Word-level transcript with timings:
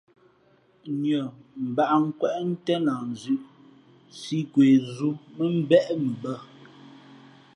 Nʉᾱ 1.01 1.19
mbǎʼnkwéʼ 1.67 2.35
ntén 2.49 2.79
lah 2.87 3.01
nzʉ̄ʼ 3.11 3.43
sī 4.19 4.37
nkwe 4.45 4.65
zū 4.95 5.09
mά 5.35 5.45
mbéʼ 5.59 5.85
mʉ 6.01 6.07
bᾱ. 6.23 6.33